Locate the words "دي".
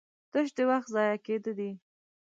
1.59-1.71